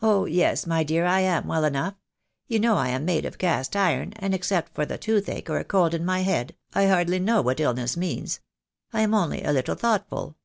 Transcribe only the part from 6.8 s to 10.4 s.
hardly know what illness means. I am only a little thoughtful."